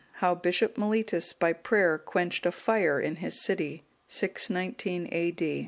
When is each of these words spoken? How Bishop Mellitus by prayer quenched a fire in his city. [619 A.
How 0.13 0.33
Bishop 0.33 0.77
Mellitus 0.79 1.31
by 1.31 1.53
prayer 1.53 1.99
quenched 1.99 2.47
a 2.47 2.51
fire 2.51 2.99
in 2.99 3.17
his 3.17 3.39
city. 3.39 3.83
[619 4.07 5.07
A. 5.11 5.33